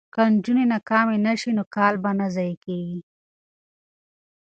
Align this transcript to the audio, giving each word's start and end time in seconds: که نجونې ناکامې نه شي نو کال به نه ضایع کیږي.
که 0.13 0.21
نجونې 0.33 0.65
ناکامې 0.73 1.17
نه 1.27 1.33
شي 1.39 1.51
نو 1.57 1.63
کال 1.75 1.93
به 2.03 2.11
نه 2.19 2.27
ضایع 2.35 2.57
کیږي. 2.65 2.99